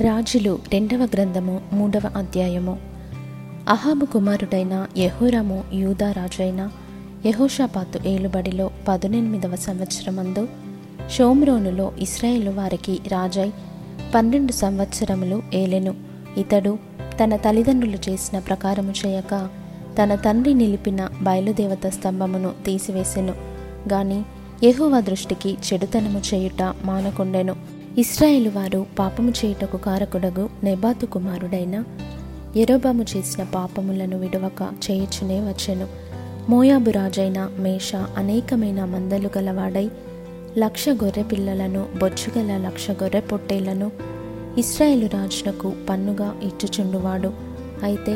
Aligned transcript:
రాజులు 0.00 0.58
రెండవ 0.72 1.08
గ్రంథము 1.14 1.60
మూడవ 1.72 2.00
అధ్యాయము. 2.16 2.78
అహాబు 3.68 4.04
కుమారుడైన 4.04 4.86
యహోరాము 4.98 5.64
యూదా 5.72 6.12
రాజైన 6.12 6.70
యహోషాపాతు 7.26 8.08
ఏలుబడిలో 8.08 8.70
పదునెనిమిదవ 8.88 9.56
సంవత్సరమందు 9.56 10.48
షోమ్రోనులో 11.10 11.92
ఇస్రాయేలు 11.98 12.50
వారికి 12.50 13.00
రాజై 13.08 13.52
పన్నెండు 14.14 14.52
సంవత్సరములు 14.52 15.42
ఏలెను. 15.54 15.94
ఇతడు 16.36 16.78
తన 17.24 17.36
తల్లిదండ్రులు 17.36 18.10
చేసిన 18.10 18.38
ప్రకారము 18.38 18.92
చేయక 19.06 19.48
తన 20.02 20.14
తండ్రి 20.14 20.54
నిలిపిన 20.54 21.08
బయలుదేవత 21.22 21.86
స్తంభమును 21.86 22.52
తీసివేసెను. 22.66 23.34
గాని 23.92 24.22
యెహోవా 24.62 25.00
దృష్టికి 25.00 25.56
చెడుతనము 25.72 26.22
చేయుట 26.34 26.74
మానకుండెను. 26.84 27.69
ఇస్రాయేలు 27.98 28.50
వారు 28.50 28.86
పాపము 28.98 29.30
చేయుటకు 29.30 29.76
కారకుడగు 29.76 30.48
నెబాతు 30.64 31.06
కుమారుడైన 31.06 31.84
ఎరోబాము 32.56 33.04
చేసిన 33.16 33.44
పాపములను 33.44 34.18
విడవక 34.18 34.68
చేయుచునే 34.90 35.40
వచ్చెను. 35.40 35.86
మోయాబు 36.48 36.90
రాజైన 36.90 37.50
మేష 37.58 37.94
అనేకమైన 37.94 38.84
మందలు 38.84 39.30
గలవాడై 39.38 39.90
లక్ష 40.58 40.88
గొర్రె 40.88 41.22
పిల్లలను 41.22 41.86
బొచ్చుగల 42.00 42.56
లక్ష 42.56 42.90
గొర్రె 42.90 43.20
పొట్టేళ్ళను 43.20 43.90
ఇస్రాయేలు 44.58 45.06
రాజునకు 45.06 45.72
పన్నుగా 45.88 46.34
ఇచ్చుచుండువాడు. 46.42 47.32
అయితే 47.82 48.12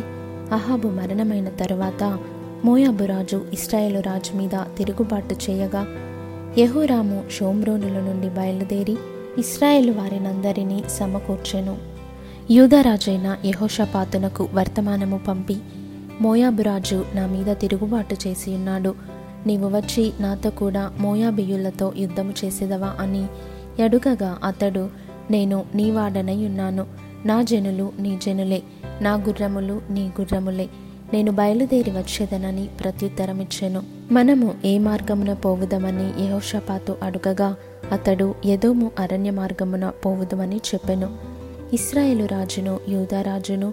అహాబు 0.53 0.89
మరణమైన 0.89 1.49
తరువాత 1.49 2.19
మోయాబు 2.65 3.05
రాజు 3.05 3.43
ఇస్రాయేలు 3.53 4.01
రాజు 4.01 4.37
మీద 4.37 4.77
తిరుగుబాటు 4.79 5.37
చేయగా 5.51 5.87
యహోరాము 6.59 7.25
షోమ్రోనుల 7.31 8.01
నుండి 8.01 8.29
బయలుదేరి 8.29 8.97
ఇస్రాయేల్ 9.39 9.91
వారినందరినీ 9.91 10.83
సమకూర్చెను. 10.89 11.77
యూదరాజైన 12.51 13.37
యహోషపాతునకు 13.45 14.49
వర్తమానము 14.55 15.21
పంపి 15.29 15.57
మోయాబురాజు 16.21 17.05
నా 17.15 17.27
మీద 17.27 17.57
తిరుగుబాటు 17.57 18.17
చేసి 18.27 18.55
ఉన్నాడు. 18.55 18.95
నీవు 19.47 19.69
వచ్చి 19.69 20.13
నాతో 20.21 20.51
కూడా 20.51 20.93
మోయాబియులతో 20.99 21.93
యుద్ధము 21.97 22.35
చేసేదవా 22.45 22.95
అని 23.01 23.27
అడుగగా 23.83 24.39
అతడు 24.45 24.89
నేను 25.31 25.65
నీ 25.75 25.91
వాడనై 25.91 26.47
ఉన్నాను. 26.47 26.87
నా 27.27 27.43
జనులు 27.43 27.93
నీ 27.99 28.19
జనులే 28.23 28.63
నా 29.01 29.15
గుర్రములు 29.15 29.83
నీ 29.91 30.07
గుర్రములే. 30.21 30.69
నేను 31.13 31.33
బయలుదేరి 31.33 31.91
వచ్చేదనని 31.91 32.69
ప్రత్యుత్తరమిచ్చాను. 32.81 33.83
మనము 34.13 34.55
ఏ 34.65 34.79
మార్గమున 34.79 35.33
పోవుదమని 35.33 36.25
యహోషపాతు 36.25 36.97
అడుగగా 37.03 37.57
అతడు 37.93 38.35
ఎదోము 38.45 38.91
అరణ్య 38.99 39.31
మార్గమున 39.31 39.89
పోవుదమని 39.89 40.57
చెప్పెను. 40.57 41.17
ఇస్రాయేలు 41.73 42.25
రాజును 42.25 42.81
యూదారాజును 42.89 43.73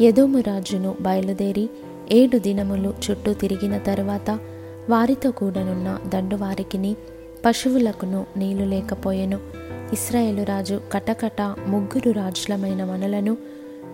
ఎదోము 0.00 0.40
రాజును 0.40 0.94
బయలుదేరి 1.00 1.70
ఏడు 2.12 2.38
దినములు 2.38 2.94
చుట్టూ 3.10 3.32
తిరిగిన 3.32 3.78
తరువాత 3.78 4.38
వారితో 4.90 5.30
కూడనున్న 5.30 5.98
దండువారికిని 6.08 6.96
పశువులకును 7.46 8.26
నీళ్ళు 8.36 8.64
లేకపోయెను. 8.64 9.40
ఇస్రాయేలు 9.92 10.42
రాజు 10.42 10.80
కటకట 10.92 11.42
ముగ్గురు 11.42 12.10
రాజులమైన 12.10 12.84
మనలను 12.84 13.36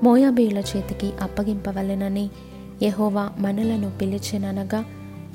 మోయాబీయుల 0.03 0.59
చేతికి 0.59 1.13
అప్పగింపవలెనని 1.21 2.31
యెహోవా 2.83 3.31
మనలను 3.39 3.91
పిలిచిననగా 4.01 4.85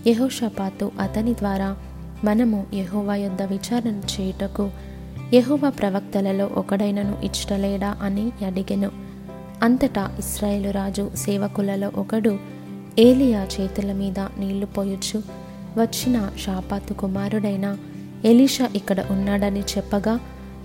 యహోషపాతు 0.08 0.92
అతని 1.00 1.34
ద్వారా 1.34 1.78
మనము 2.24 2.66
యహోవా 2.74 3.16
యొద్ద 3.16 3.42
విచారణ 3.42 4.02
చేయుటకు 4.20 4.70
యహోవా 5.34 5.70
ప్రవక్తలలో 5.70 6.46
ఒకడైనను 6.46 7.18
ఇచ్చటలేడా 7.24 7.98
అని 8.02 8.32
అడిగెను. 8.46 8.92
అంతటా 9.64 10.16
ఇస్రాయేలు 10.20 10.70
రాజు 10.70 11.12
సేవకులలో 11.16 11.92
ఒకడు 11.96 12.38
ఏలియా 13.00 13.48
చేతుల 13.62 13.94
మీద 13.94 14.20
నీళ్ళు 14.20 14.66
పోయొచ్చు. 14.66 15.24
వచ్చిన 15.78 16.30
షాపాతు 16.38 16.94
కుమారుడైన 16.94 17.78
ఎలీషా 18.26 18.70
ఇక్కడ 18.76 19.06
ఉన్నాడని 19.12 19.60
చెప్పగా 19.60 20.20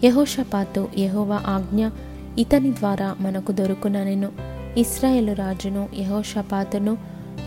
యహోషపాతు 0.04 0.88
యహోవా 0.98 1.42
ఆజ్ఞ 1.46 1.88
ఇతని 2.38 2.70
ద్వారా 2.70 3.16
మనకు 3.20 3.52
దొరుకుననెను. 3.52 4.32
ఇస్రాయేలు 4.78 5.32
రాజును 5.32 5.88
యహోషపాతును 5.98 6.98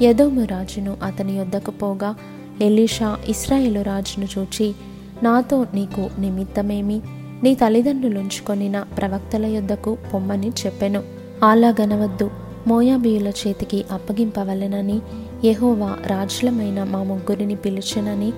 యదోము 0.01 0.43
రాజును 0.43 0.97
అతని 1.03 1.33
యొద్దకు 1.33 1.71
పోగా 1.71 2.15
ఎలీషా 2.61 3.17
ఇస్రాయేలు 3.27 3.81
రాజును 3.81 4.27
చూచి 4.39 4.75
నాతో 5.23 5.65
నీకు 5.73 6.09
నిమిత్తమేమి? 6.19 7.01
నీ 7.43 7.55
తల్లిదండ్రులుంచుకొనిన 7.55 8.79
ప్రవక్తల 8.97 9.45
యొద్దకు 9.45 9.97
పొమ్మని 10.13 10.49
చెప్పెను. 10.49 11.03
అలాగనవద్దు 11.43 12.31
మోయాబీయుల 12.67 13.27
చేతికి 13.27 13.85
అప్పగింపవలెనని 13.91 15.01
యహోవా 15.45 15.97
రాజులమైన 16.05 16.83
మా 16.83 17.03
ముగ్గురిని 17.03 17.55
పిలిచెనని 17.55 18.33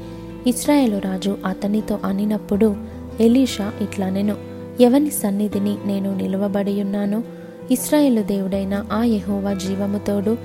ఇస్రాయేలు 0.48 0.98
రాజు 0.98 1.38
అతనితో 1.46 2.00
అనినప్పుడు 2.06 2.76
ఎలీషా 3.20 3.72
ఇట్లనెను 3.82 4.36
ఎవని 4.80 5.10
సన్నిధిని 5.10 5.78
నేను 5.86 6.18
నిలువబడియున్నానో 6.18 7.24
ఇస్రాయేలు 7.72 8.22
దేవుడైన 8.22 8.86
ఆ 8.94 9.04
యహోవా 9.04 9.54
జీవముతోడు 9.54 10.38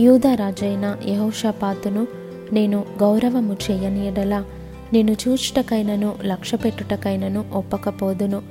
యూదా 0.00 0.34
రాజైన 0.34 0.96
యహోషపాతును 1.06 2.06
నేను 2.52 2.84
గౌరవము 3.02 3.56
చేయని 3.70 4.08
ఎడల 4.08 4.44
నేను 4.92 5.10
చూచుటకైనను 5.10 6.14
లక్ష్యపెట్టుటకైనను 6.24 7.44
ఒప్పకపోదును. 7.52 8.42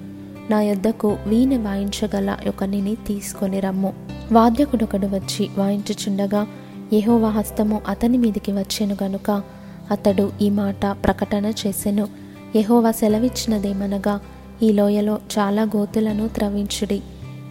నా 0.50 0.62
యొద్దకు 0.62 1.18
వీణ 1.28 1.62
వాయించగల 1.62 2.38
ఒకనిని 2.48 2.96
తీసుకొని 2.96 3.60
రమ్ము. 3.60 3.94
వాద్యకుడొకడు 4.32 5.08
వచ్చి 5.08 5.50
వాయించుచుండగా 5.58 6.48
యహోవా 6.94 7.30
హస్తము 7.30 7.82
అతని 7.88 8.18
మీదికి 8.18 8.52
వచ్చెను 8.52 8.98
గనుక 9.04 9.44
అతడు 9.92 10.32
ఈ 10.42 10.50
మాట 10.50 10.86
ప్రకటన 10.86 11.46
చేసెను. 11.46 12.08
యహోవా 12.56 12.92
సెలవిచ్చినదేమనగా 12.92 14.20
ఈ 14.64 14.72
లోయలో 14.72 15.18
చాలా 15.40 15.64
గోతులను 15.64 16.28
త్రవించుడి. 16.28 17.02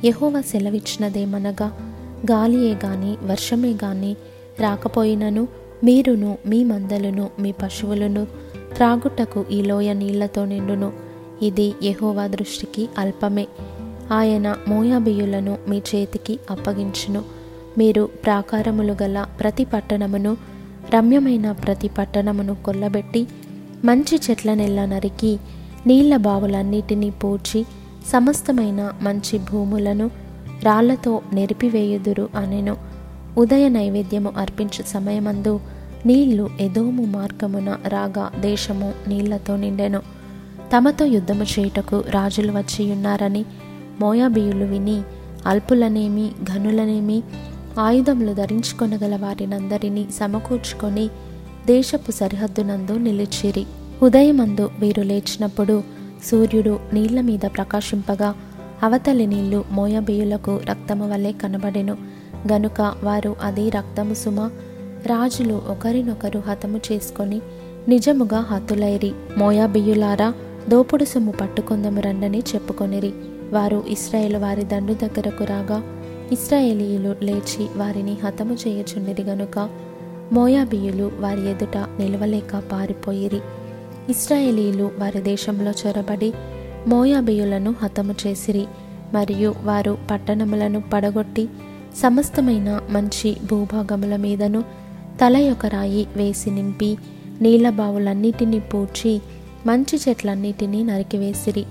యహోవా 0.04 0.41
సెలవిచ్చినదేమనగా 0.41 1.72
గాలియే 2.31 2.75
గాని 2.84 3.16
వర్షమే 3.22 3.71
గాని 3.71 4.16
రాకపోయినను 4.60 5.49
మీరును 5.84 6.39
మీ 6.47 6.65
మందలను 6.65 7.31
మీ 7.39 7.53
పశువులను 7.53 8.25
త్రాగుటకు 8.75 9.45
ఈ 9.53 9.62
లోయ 9.62 9.93
నీళ్ళతో 9.93 10.45
నిండును. 10.45 10.93
ఇది 11.43 11.75
యహోవా 11.83 12.27
దృష్టికి 12.27 12.89
అల్పమే. 12.99 13.47
ఆయన 14.12 14.56
మోయాబియులను 14.69 15.59
మీ 15.69 15.78
చేతికి 15.78 16.39
అప్పగించును. 16.50 17.22
మీరు 17.78 18.09
ప్రాకారములు 18.25 18.97
గల 19.03 19.27
ప్రతి 19.41 19.65
పట్టణమును 19.65 20.37
రమ్యమైన 20.95 21.53
ప్రతి 21.53 21.91
పట్టణమును 21.99 22.56
కొల్లబెట్టి 22.65 23.27
మంచి 23.84 24.21
చెట్లనెల్ల 24.31 24.84
నరికి 24.84 25.39
నీళ్ళ 25.87 26.16
బావులన్నిటినీ 26.16 27.11
పూడ్చి 27.11 27.65
సమస్తమైన 28.06 28.93
మంచి 29.01 29.39
భూములను 29.39 30.11
రాళ్ళతో 30.62 31.22
నెరిపివేయుదురు 31.33 32.28
అనెను. 32.37 32.77
ఉదయ 33.39 33.69
నైవేద్యము 33.69 34.33
అర్పించు 34.37 34.83
సమయమందు 34.83 35.61
నీళ్ళు 36.06 36.50
ఎదోము 36.60 37.04
మార్గమున 37.04 37.76
రాగా 37.88 38.31
దేశము 38.41 38.92
నీళ్ళతో 39.09 39.56
నిండెను. 39.56 40.00
తమతో 40.76 41.04
యుద్ధము 41.04 41.44
చేయుటకు 41.44 42.04
రాజులు 42.10 42.53
వచ్చి 42.53 42.92
ఉన్నారని 42.92 43.44
మోయాబీయులు 44.00 44.65
విని 44.65 45.03
అల్పులనేమి 45.47 46.31
ఘనులనేమి 46.44 47.22
ఆయుధములు 47.81 48.32
ధరించుకొనగల 48.32 49.16
వారినందరినీ 49.16 50.06
సమకూర్చుకొని 50.20 51.09
దేశపు 51.66 52.10
సరిహద్దునందు 52.10 52.92
నిలిచిరి. 52.92 53.66
ఉదయమందు 54.03 54.71
వీరు 54.78 55.03
లేచినప్పుడు 55.03 55.82
సూర్యుడు 56.25 56.81
నీళ్ళ 56.92 57.21
మీద 57.21 57.41
ప్రకాశింపగా 57.41 58.34
అవతలి 58.82 59.26
నీళ్ళు 59.26 59.65
మోయబియులకు 59.71 60.60
రక్తము 60.71 61.10
వలె 61.10 61.33
కనబడెను. 61.33 61.97
గనుక 62.53 62.95
వారు 63.04 63.36
అది 63.42 63.71
రక్తము 63.71 64.15
సుమ 64.15 64.50
రాజులు 65.06 65.62
ఒకరినొకరు 65.68 66.39
హతము 66.39 66.80
చేసుకొని 66.92 67.41
నిజముగా 67.89 68.41
హతులైరి. 68.41 69.12
మోయాబియులారా 69.39 70.33
దోపుడు 70.68 71.04
సొమ్ము 71.04 71.33
పట్టుకొందము 71.33 72.01
రండని 72.01 72.39
చెప్పుకొనిరి. 72.39 73.12
వారు 73.53 73.84
ఇస్రాయేల్ 73.89 74.36
వారి 74.36 74.65
దండు 74.65 74.92
దగ్గరకు 74.92 75.45
రాగా 75.45 75.83
ఇస్రాయేలీయులు 76.33 77.16
లేచి 77.22 77.66
వారిని 77.77 78.16
హతము 78.24 78.54
చేయుచుండిరి 78.54 79.22
గనుక 79.22 79.71
మోయాబియులు 80.33 81.12
వారి 81.21 81.50
ఎదుట 81.50 81.77
నిలవలేక 81.77 82.62
పారిపోయిరి. 82.72 83.41
ఇస్రాయేలీలు 84.09 84.91
వారి 84.98 85.21
దేశంలో 85.21 85.71
చొరబడి 85.71 86.33
మోయాబియులను 86.86 87.74
హతము 87.83 88.15
చేసిరి. 88.27 88.66
మరియు 89.15 89.54
వారు 89.65 89.98
పట్టణములను 90.10 90.83
పడగొట్టి 90.92 91.48
సమస్తమైన 91.97 92.80
మంచి 92.91 93.36
భూభాగముల 93.50 94.16
మీదను 94.16 94.65
తల 95.21 95.37
యొక్క 95.37 95.66
రాయి 95.66 96.07
వేసి 96.16 96.51
నింపి 96.51 96.99
నీళ్ళ 97.43 97.71
బావులన్నిటినీ 97.71 98.59
పూడ్చి 98.59 99.21
మంచి 99.66 100.01
చెట్లన్నిటినీ 100.09 100.83
నరికివేసిరి. 100.83 101.65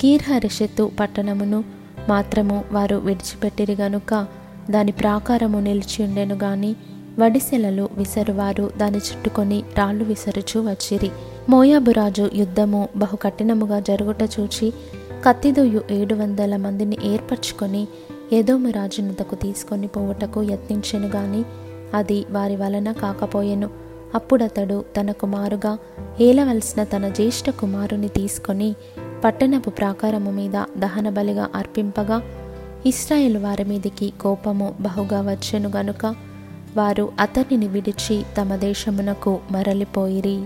కీర్హరిషత్తు 0.00 0.90
పట్టణమును 1.00 1.64
మాత్రము 2.08 2.64
వారు 2.72 2.96
విడిచిపెట్టిరి 2.96 3.74
గనుక 3.74 4.26
దాని 4.70 4.92
ప్రాకారము 4.92 5.58
నిలిచి 5.58 6.04
ఉండెను 6.04 6.34
గాని 6.34 6.76
వడిసెలలు 7.18 7.88
విసరువారు 7.98 8.70
దాని 8.76 8.96
చుట్టుకొని 8.96 9.62
రాళ్ళు 9.78 10.04
విసరుచూ 10.04 10.70
వచ్చిరి. 10.70 11.10
మోయాబురాజు 11.48 12.30
యుద్ధము 12.34 12.88
బహు 12.96 13.16
కఠినముగా 13.16 13.80
జరుగుట 13.80 14.22
చూచి 14.40 14.72
కత్తిదొయ్యు 15.26 15.82
ఏడు 15.90 16.14
వందల 16.14 16.56
మందిని 16.56 16.96
ఏర్పరచుకొని 17.04 17.88
ఏదోము 18.32 18.70
రాజునతకు 18.70 19.34
తీసుకొని 19.34 19.86
పోవుటకు 19.86 20.42
యత్నించెను 20.42 21.08
గాని 21.08 21.44
అది 21.94 22.26
వారి 22.30 22.56
వలన 22.56 22.92
కాకపోయెను. 22.92 23.70
అప్పుడతడు 24.14 24.84
తన 25.00 25.10
కుమారుగా 25.10 25.78
ఏలవలసిన 26.20 26.84
తన 26.84 27.08
జ్యేష్ఠ 27.08 27.50
కుమారుని 27.50 28.08
తీసుకొని 28.08 28.74
పట్టణపు 29.24 29.70
ప్రాకారము 29.70 30.30
మీద 30.30 30.64
దహన 30.78 31.08
బలిగా 31.08 31.48
అర్పింపగా 31.54 32.22
ఇస్రాయేల్ 32.86 33.36
వారి 33.36 33.64
మీదికి 33.64 34.12
కోపము 34.20 34.74
బహుగా 34.80 35.20
వచ్చెను 35.20 35.70
గనుక 35.76 36.14
వారు 36.76 37.12
అతనిని 37.20 37.68
విడిచి 37.68 38.24
తమ 38.36 38.56
దేశమునకు 38.56 39.38
మరలిపోయిరి. 39.50 40.42